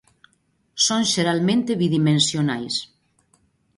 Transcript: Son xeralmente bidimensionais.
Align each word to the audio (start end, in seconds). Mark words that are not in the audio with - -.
Son 0.85 1.01
xeralmente 1.13 1.71
bidimensionais. 1.81 2.75